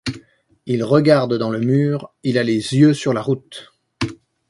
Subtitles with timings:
[0.65, 3.69] Il regarde dans le mur, il a les yeux sur la route.